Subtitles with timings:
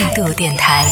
[0.00, 0.86] 态度电台，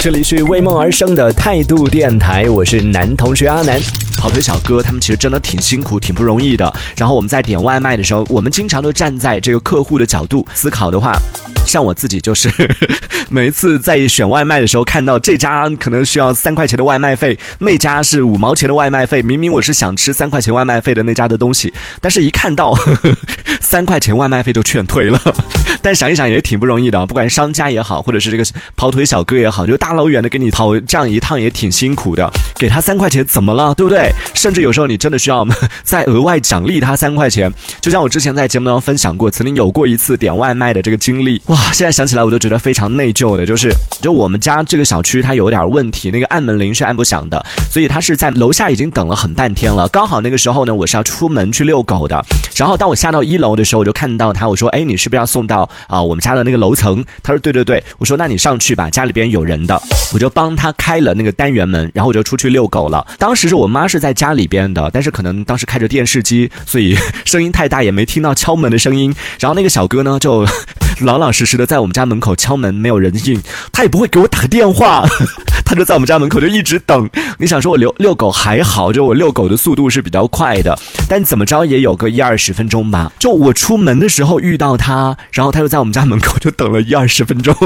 [0.00, 3.80] 这里是为梦而生的态度电台，我是男同学阿南。
[4.22, 6.72] 跑腿小哥他们其实真的挺辛苦、挺不容易的。
[6.96, 11.18] 然后我们在点外卖的时候，我们经常都站在这个客户的角度思考的话。
[11.66, 12.48] 像我自己就是，
[13.30, 19.22] 每一次在选外卖的时候，看到这家可能需要三块钱的外卖费，那家是五毛钱的外卖费。
[19.22, 22.76] 明明我是想吃三块钱外卖费的那家的东西，但是一看到
[23.60, 25.20] 三块钱外卖费就劝退了。
[25.82, 28.44] 但想一想也挺不容易的，不管商家也好，或者是这个
[28.76, 32.30] 跑腿小哥也好，就大老远的给你跑这样一趟也挺辛苦的。
[32.56, 34.11] 给他三块钱怎么了，对不对？
[34.34, 35.46] 甚至有时候你真的需要
[35.82, 37.52] 再额外奖励他三块钱。
[37.80, 41.40] 就像我之前在节目当中分享过，曾经有过一次点外卖的这个经历。
[41.46, 49.88] 哇，现在想起来我都觉得非常内疚的，就是就我们家这个小区它有点问题，那个按门铃是按不响的，所以他是在楼下已经等了很半天了。
[49.88, 52.24] 刚好那个时候呢，我是要出门去遛狗的，
[52.56, 59.80] 然后当我下到一楼的时候，我就看到他，我说：“哎，你是不是要送到啊我们家的那个楼层？”他说：“对对对。”我说：“那你上去吧，家里边有人的。”
[60.12, 63.06] 我就帮他开了那个单元门，然后我就出去遛狗了。
[63.18, 69.14] 当时是我妈是在家里边的，但是可能当时开着电视机，所以 声音太大，也没听到敲门的声音。
[69.40, 70.44] 然后那个小哥呢，就。
[71.00, 73.40] 老老实实的在我们家门口敲门，没有人应，
[73.72, 75.02] 他也不会给我打个电话，
[75.64, 77.08] 他就在我们家门口就一直等。
[77.38, 83.10] 你想说我遛遛狗还好，就我遛狗的速度是比较快的，但怎么着也有个一二十分钟吧。
[83.18, 87.56] 就我出门的时候遇到他，然后他就在我们家门口就等了一二十分钟。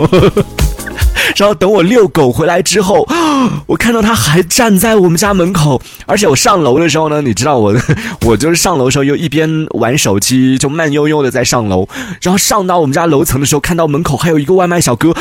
[1.35, 3.07] 然后等我遛狗回来之后，
[3.67, 7.75] 我看到他还站在我们家门口，而且我上楼的时候呢，你知道我，
[8.23, 11.89] 我就是上楼的时候又一边玩手机，就慢悠悠的在上楼。
[12.23, 15.15] 然后上到我们家楼层的时候，看到门口还有一个外卖小哥，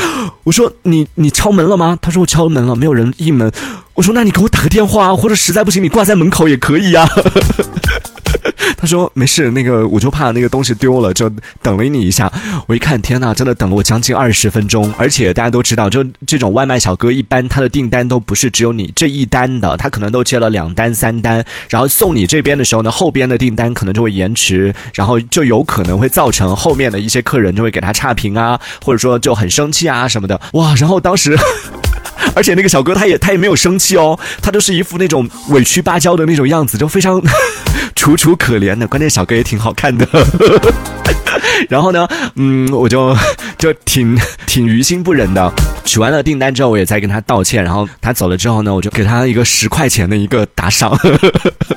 [0.43, 1.97] 我说你你敲门了吗？
[2.01, 3.51] 他说我敲门了，没有人应门。
[3.93, 7.07] 我说那你给我打个电话，或者实在不行你挂在门口也可以呀。
[8.77, 11.29] 他说没事，那个我就怕那个东西丢了，就
[11.61, 12.31] 等了你一下。
[12.67, 14.93] 我一看，天呐，真的等了我将近二十分钟。
[14.97, 30.39] 而且大家都知道，就这种外卖小哥，一般他的订单都不是只有你这一单的，他可能都接了两单、三单，然后送你这边的时候呢，后边的订单可能就会延迟，然后就有可能会造成后面的一些客人就会给他差评啊，或者说就很生气啊什么的。
[30.53, 31.37] 哇，然后当时。
[32.33, 37.21] 而且那个小哥他也他也没有生气哦，他就是一副那种委屈巴交的那种样子，就非常
[38.05, 38.87] 楚楚可怜的。
[38.87, 40.07] 关键小哥也挺好看的。
[41.67, 43.17] 然后呢，嗯，我就
[43.57, 45.51] 就挺挺于心不忍的。
[45.83, 47.63] 取完了订单之后，我也在跟他道歉。
[47.63, 50.95] 然后他走了之后呢，我就给他一个十块钱的一个打赏。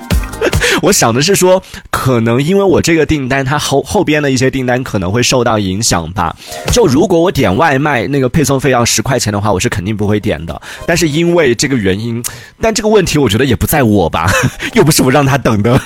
[0.83, 1.63] 我想的是说，
[2.09, 6.35] 可能因为我这个订单，它后后边的一些订单可能会受到影响吧。
[6.73, 10.59] 就如果我点外卖，那个配送费要十块钱的话，我是肯定不会点的。
[10.87, 12.25] 但是因为这个原因，
[12.63, 14.27] 但这个问题我觉得也不在我吧，
[14.73, 15.79] 又不是我让他等的。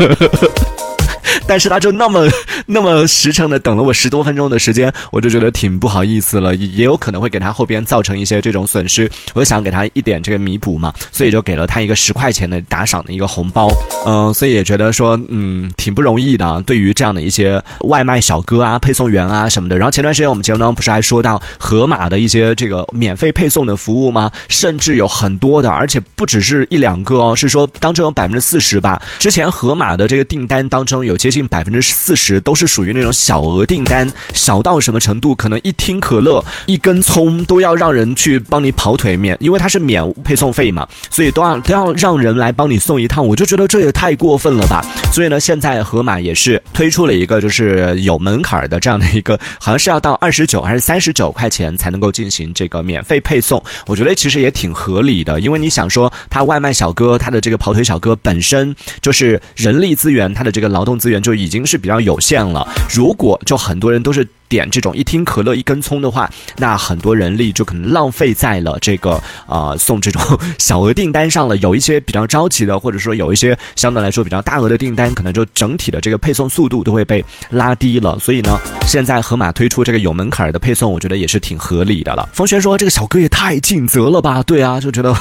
[1.44, 2.28] 但是他就那么
[2.66, 13.68] 那么实诚的等了我十多分钟的时间，我就觉得挺不好意思了，也有可能会给他后边造成一些这种损失，我想给他一点这个弥补嘛，所以就给了他一个十块钱的打赏的一个红包，
[14.06, 19.76] 嗯，所以也觉得说，嗯，挺不容易的，对于这样的一些外卖小哥啊、配送员啊什么的。
[19.76, 24.30] 然后前段时间我们节目当中不是还说到盒马的一些这个免费配送的服务吗？
[24.48, 29.00] 甚至有很多的，而且不只是一两个哦，是说当中有百分之四十吧。
[29.18, 35.34] 之前盒马的这个订单当中有接近百分之四十都都是属于那种小额订单，小到什么程度？
[35.34, 43.26] 可能一听可乐、一根葱都要让人去帮你跑腿免，因为它是免配送费嘛，所以都要都要让人来帮你送一趟。
[43.26, 44.84] 我就觉得这也太过分了吧！
[45.12, 53.62] 所以呢，现在盒马也是推出了一个就是有门槛的这样的一个，好像是要到二十九还是三十九块钱才能够进行这个免费配送。
[53.86, 62.66] 我觉得其实也挺合理的，因为你想说，他外卖小哥他的这个跑腿小哥本身就是人力资源，他的这个劳动资源就已经是比较有限了。
[62.90, 64.26] 如果就很多人都是。
[64.52, 70.20] 点这种一听可乐一根葱的话，那很多人力就可能浪费在了这个啊送这种
[70.58, 71.56] 小额订单上了。
[71.56, 78.18] 有一些比较着急的，或者说有一些相对来说比较大额的订单，可能就整体的这个配送速度都会被拉低了。
[78.18, 82.28] 所以呢，现在盒马推出这个有门槛的配送，我觉得也是挺合理的了。
[82.34, 85.14] 冯轩说：“这个小哥也太尽责了吧？”对啊，就觉得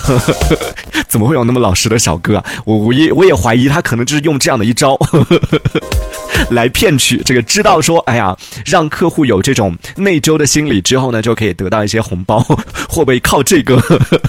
[1.07, 2.45] 怎么会有那么老实的小哥啊？
[2.65, 4.99] 我我也我也怀疑他可能就是用这样的一招
[6.51, 8.35] 来骗取这个，知道说，哎呀，
[8.65, 9.21] 让客户。
[9.31, 12.39] 有这种内疚的心理之后呢，就可以得到一些红包，
[12.89, 13.81] 会不会靠这个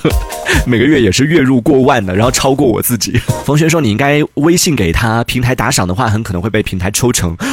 [0.65, 3.21] 每个月也是月入过万的，然后超过我自己？
[3.45, 7.37] 冯轩说你应该微信给他平台打赏的话，很可能会被平台抽成。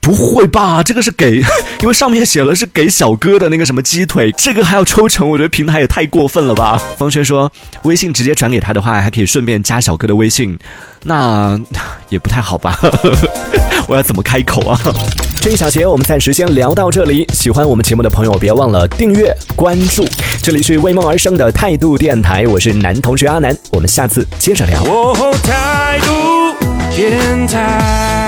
[0.00, 0.82] 不会吧？
[0.82, 1.38] 这个是给，
[1.80, 6.78] 因为上面写了是给小哥的那个什么鸡腿，这个还要抽成，我觉得平台也太过分了吧？
[6.98, 7.50] 方轩说，
[7.84, 10.58] 微信直接转给他的话，还可以顺便加小哥的微信，
[11.04, 11.58] 那
[12.10, 12.78] 也不太好吧？
[13.88, 14.78] 我要怎么开口啊？
[15.40, 17.26] 这一小节我们暂时先聊到这里。
[17.32, 20.06] 喜欢我们节目的朋友，别忘了订阅关注。
[20.42, 24.82] 这里是为梦而生的态度电台，我是男同学阿南，我们下次接着聊。
[26.94, 28.23] 天台。